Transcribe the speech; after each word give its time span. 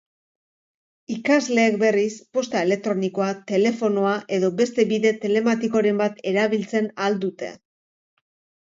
Ikasleek, 1.15 1.77
berriz, 1.83 2.15
posta 2.39 2.63
elektronikoa, 2.69 3.29
telefonoa 3.53 4.17
edo 4.39 4.53
beste 4.63 4.89
bide 4.95 5.13
telematikoren 5.29 6.03
bat 6.05 6.19
erabiltzen 6.35 6.95
ahal 6.97 7.23
dute. 7.29 7.55